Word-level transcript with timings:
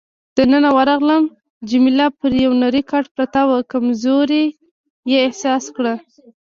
دننه 0.37 0.69
ورغلم، 0.77 1.23
جميله 1.69 2.07
پر 2.19 2.31
یو 2.43 2.51
نرۍ 2.61 2.83
کټ 2.91 3.05
پرته 3.15 3.41
وه، 3.49 3.59
کمزوري 3.71 4.43
یې 5.09 5.17
احساس 5.27 5.63
کړه. 5.75 5.93